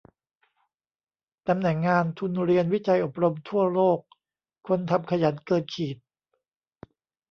[1.47, 3.99] ตำแหน่งงาน ทุนเรียน วิจัย อบรม ทั่วโลก
[4.67, 5.97] คนทำขยันเกิดขีด